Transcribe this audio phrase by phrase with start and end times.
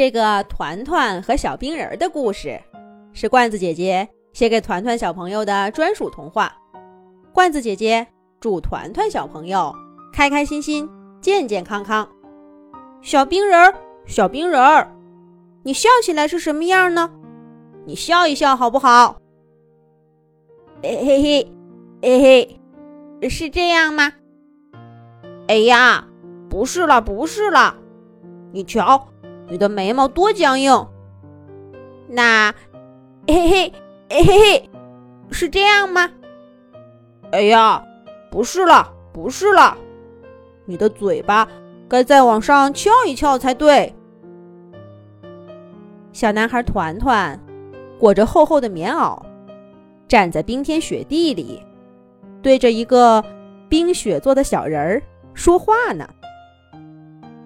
[0.00, 2.58] 这个团团和小冰人的故事，
[3.12, 6.50] 是罐子姐姐写给团团小朋友的专属童话。
[7.34, 8.06] 罐子姐姐
[8.40, 9.76] 祝团团小朋友
[10.10, 10.88] 开开心心、
[11.20, 12.08] 健健康康。
[13.02, 13.74] 小冰人儿，
[14.06, 14.90] 小冰人儿，
[15.64, 17.10] 你笑起来是什么样呢？
[17.84, 19.18] 你笑一笑好不好？
[20.82, 21.52] 嘿嘿嘿，
[22.00, 22.58] 嘿
[23.20, 24.10] 嘿，是这样吗？
[25.46, 26.08] 哎呀，
[26.48, 27.76] 不是了，不是了，
[28.50, 29.06] 你瞧。
[29.50, 30.86] 你的眉毛多僵硬，
[32.08, 32.54] 那，
[33.26, 33.72] 嘿嘿，
[34.08, 34.70] 嘿嘿，
[35.30, 36.08] 是这样吗？
[37.32, 37.84] 哎呀，
[38.30, 39.76] 不是了，不是了，
[40.66, 41.48] 你的嘴巴
[41.88, 43.92] 该再往上翘一翘才对。
[46.12, 47.38] 小男孩团团
[47.98, 49.20] 裹着厚厚的棉袄，
[50.06, 51.60] 站在冰天雪地里，
[52.40, 53.24] 对着一个
[53.68, 55.02] 冰雪做的小人儿
[55.34, 56.08] 说话呢。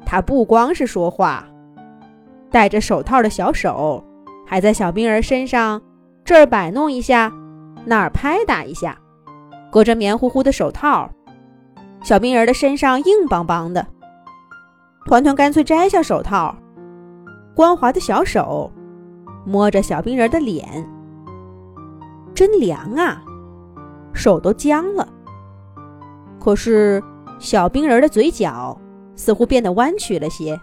[0.05, 1.49] 他不光是说话。
[2.55, 4.01] 戴着手套的小手，
[4.47, 5.83] 还在小冰人身上
[6.25, 7.33] 这儿摆弄一下，
[7.85, 8.97] 那儿拍打一下。
[9.73, 11.11] 隔着棉乎乎的手套，
[12.05, 13.85] 小冰人的身上硬邦邦的。
[15.05, 16.55] 团团干脆摘下手套，
[17.57, 18.71] 光滑的小手
[19.45, 20.65] 摸着小冰人的脸，
[22.37, 23.21] 真凉啊，
[24.13, 25.09] 手都僵了。
[26.39, 27.03] 可是
[27.41, 28.79] 小冰人的嘴角
[29.17, 30.57] 似乎变得弯曲了些。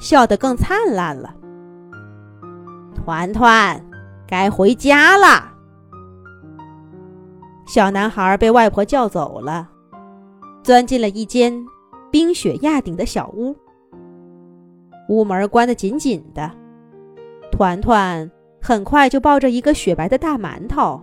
[0.00, 1.32] 笑得更灿烂了。
[2.94, 3.80] 团团，
[4.26, 5.52] 该回家了。
[7.66, 9.68] 小男孩被外婆叫走了，
[10.62, 11.64] 钻进了一间
[12.10, 13.54] 冰雪压顶的小屋。
[15.08, 16.50] 屋门关得紧紧的，
[17.52, 18.28] 团团
[18.60, 21.00] 很快就抱着一个雪白的大馒头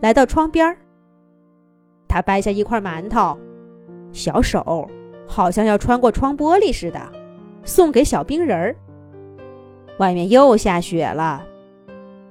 [0.00, 0.76] 来到窗边。
[2.08, 3.36] 他掰下一块馒头，
[4.12, 4.88] 小手
[5.26, 7.00] 好像要穿过窗玻璃似的。
[7.66, 8.74] 送给小冰人儿。
[9.98, 11.44] 外面又下雪了，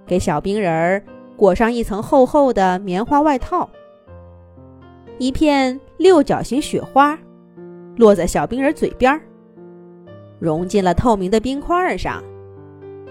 [0.07, 1.03] 给小冰人儿
[1.35, 3.69] 裹上一层厚厚的棉花外套。
[5.17, 7.17] 一片六角形雪花
[7.95, 9.19] 落在小冰人嘴边，
[10.39, 12.23] 融进了透明的冰块上，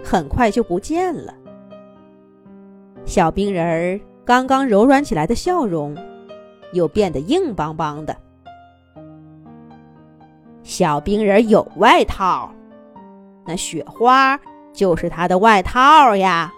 [0.03, 1.35] 很快就不见了。
[3.05, 5.97] 小冰人儿刚刚柔软起来的笑容，
[6.73, 8.17] 又变得硬邦邦的。
[10.77, 12.51] 小冰人有外套，
[13.47, 14.37] 那雪花
[14.73, 16.53] 就是他的外套呀。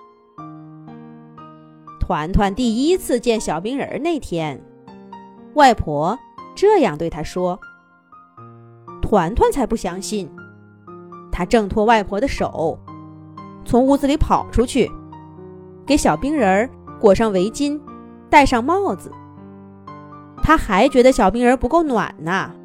[2.00, 4.58] 团团第一次见小冰人那天，
[5.52, 6.18] 外婆
[6.54, 7.60] 这样对他说。
[9.02, 10.30] 团团才不相信，
[11.30, 12.78] 他挣脱外婆的手，
[13.66, 14.90] 从屋子里跑出去，
[15.84, 17.78] 给小冰人裹上围巾，
[18.30, 19.12] 戴上帽子。
[20.42, 22.55] 他还觉得小冰人不够暖呢。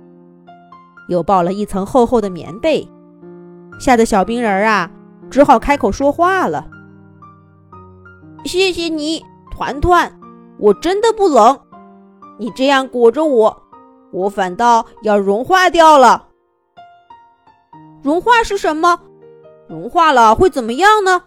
[1.12, 2.88] 又抱了一层厚厚的棉被，
[3.78, 4.90] 吓得小冰人儿啊，
[5.30, 6.66] 只好开口说话了
[8.46, 9.22] ：“谢谢你，
[9.52, 10.10] 团团，
[10.58, 11.60] 我真的不冷。
[12.40, 13.62] 你这样裹着我，
[14.14, 16.30] 我反倒要融化掉了。
[18.02, 18.98] 融化是什么？
[19.68, 21.24] 融化了会怎么样呢？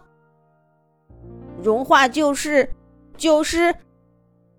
[1.61, 2.71] 融化就是，
[3.15, 3.75] 就是，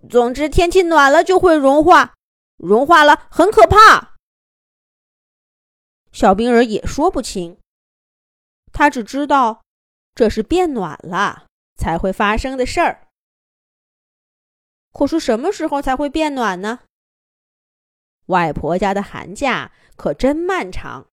[0.09, 2.13] 总之天气暖了就会融化，
[2.59, 4.11] 融化了很可怕。”
[6.17, 7.59] 小冰人也说不清，
[8.73, 9.61] 他只知道
[10.15, 11.45] 这是变暖了
[11.77, 13.09] 才会发生的事儿。
[14.95, 16.79] 可是什么时候才会变暖呢？
[18.29, 21.07] 外婆家的寒假可真漫长，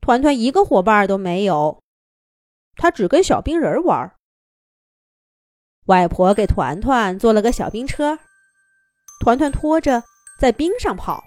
[0.00, 1.80] 团团一个伙伴都没有，
[2.74, 4.16] 他只跟小冰人玩。
[5.84, 8.18] 外婆给团团做了个小冰车，
[9.20, 10.02] 团团拖着
[10.40, 11.22] 在冰上跑。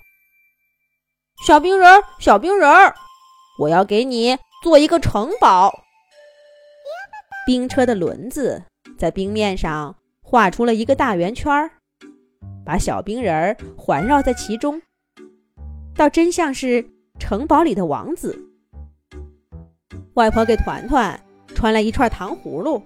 [1.46, 2.94] 小冰人儿，小冰人儿，
[3.60, 5.72] 我要给你做一个城堡。
[7.46, 8.64] 冰车的轮子
[8.98, 11.70] 在冰面上画出了一个大圆圈儿，
[12.66, 14.82] 把小冰人儿环绕在其中，
[15.96, 16.86] 倒真像是
[17.20, 18.38] 城堡里的王子。
[20.16, 21.18] 外婆给团团
[21.54, 22.82] 穿了一串糖葫芦，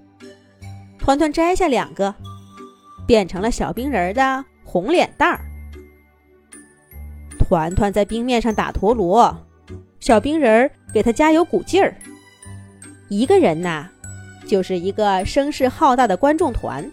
[1.00, 2.14] 团团摘下两个，
[3.08, 5.40] 变成了小冰人儿的红脸蛋儿。
[7.52, 9.38] 团团在冰面上打陀螺，
[10.00, 11.94] 小冰人儿给他加油鼓劲儿。
[13.10, 13.90] 一个人呐，
[14.48, 16.90] 就是一个声势浩大的观众团。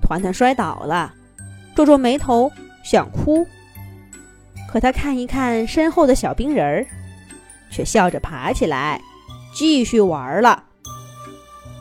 [0.00, 1.12] 团团摔倒了，
[1.74, 2.48] 皱皱眉头
[2.84, 3.44] 想哭，
[4.70, 6.86] 可他看一看身后的小冰人儿，
[7.72, 9.02] 却笑着爬起来，
[9.52, 10.62] 继续玩了。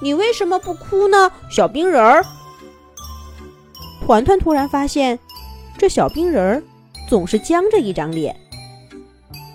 [0.01, 2.25] 你为什么不哭呢，小冰人儿？
[4.03, 5.19] 团团突然发现，
[5.77, 6.63] 这小冰人儿。
[7.07, 8.35] 总是僵着一张脸，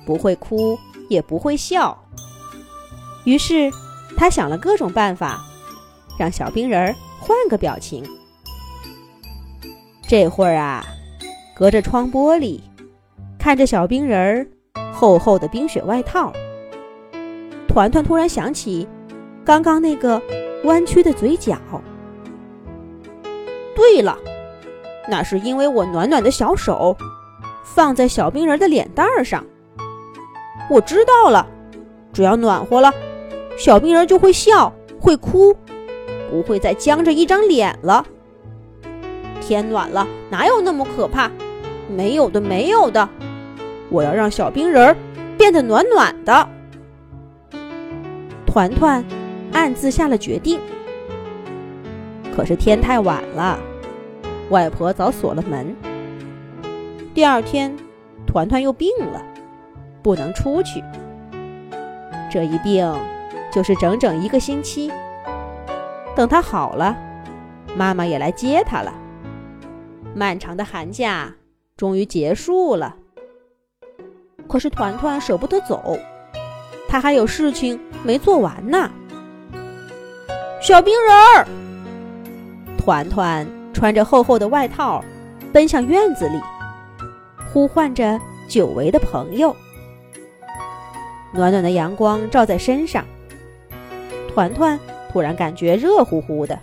[0.07, 0.79] 不会哭
[1.09, 1.97] 也不会笑，
[3.25, 3.71] 于是
[4.17, 5.45] 他想了各种办法，
[6.19, 8.05] 让小冰人儿换个表情。
[10.07, 10.85] 这会儿啊，
[11.55, 12.61] 隔着窗玻璃，
[13.39, 14.47] 看着小冰人儿
[14.93, 16.33] 厚厚的冰雪外套，
[17.67, 18.89] 团团突然想起
[19.45, 20.21] 刚刚那个
[20.65, 21.59] 弯曲的嘴角。
[23.77, 24.17] 对了，
[25.09, 26.97] 那是因为我暖暖的小手
[27.75, 29.45] 放在小冰人的脸蛋上。
[30.71, 31.47] 我知道了，
[32.13, 32.93] 只要暖和了，
[33.57, 35.57] 小冰人就会笑，会哭，
[36.31, 38.05] 不会再僵着一张脸了。
[39.41, 41.31] 天暖了，哪有那么可怕？
[41.89, 43.09] 没有的，没有的。
[43.89, 44.95] 我要让小冰人
[45.39, 46.49] 变得暖暖的。
[48.45, 49.03] 团团
[49.53, 50.61] 暗自下了决定。
[52.37, 53.59] 可是天太晚了，
[54.51, 55.75] 外婆早锁了门。
[57.19, 57.77] 第二天，
[58.29, 59.21] 团团又病了，
[60.05, 60.81] 不能出去。
[62.31, 62.95] 这一病
[63.53, 64.89] 就是整整一个星期。
[66.15, 66.97] 等他好了，
[67.75, 68.95] 妈妈也来接他了。
[70.15, 71.35] 漫长的寒假
[71.77, 72.95] 终于结束了，
[74.47, 75.99] 可是团团舍不得走，
[76.87, 78.89] 他还有事情没做完呢。
[80.63, 81.49] 小冰人儿，
[82.79, 85.05] 团团穿着厚厚的外套，
[85.53, 86.41] 奔向院子里，
[87.53, 89.55] 呼唤着久违的朋友。
[91.33, 93.05] 暖暖的阳光照在身上，
[94.33, 94.79] 团团
[95.13, 96.59] 突然感觉热乎乎的。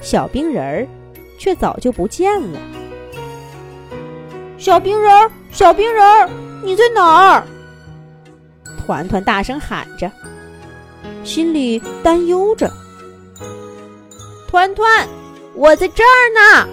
[0.00, 0.86] 小冰人儿。
[1.40, 2.60] 却早就不见了。
[4.58, 6.28] 小冰人儿，小冰人儿，
[6.62, 7.46] 你在哪儿？
[8.76, 10.12] 团团大声喊着，
[11.24, 12.70] 心里担忧着。
[14.48, 15.08] 团团，
[15.54, 16.68] 我在这儿呢。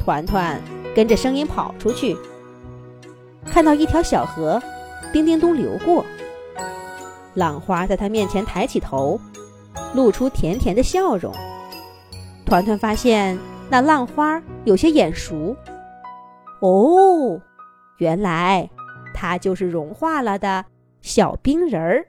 [0.00, 0.60] 团团
[0.94, 2.16] 跟着声音跑出去，
[3.44, 4.62] 看到一条小河，
[5.12, 6.04] 叮叮咚流过。
[7.34, 9.20] 浪花在他面前抬起头，
[9.94, 11.34] 露出甜甜的笑容。
[12.46, 13.36] 团团发现
[13.68, 15.56] 那浪花有些眼熟，
[16.60, 17.40] 哦，
[17.98, 18.70] 原来
[19.12, 20.64] 它就是融化了的
[21.00, 22.06] 小冰人儿。